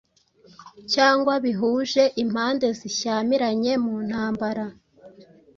cyangwa 0.93 1.33
bihuje 1.45 2.03
impande 2.23 2.67
zishyamiranye 2.79 3.73
mu 3.83 3.95
ntambara, 4.07 4.65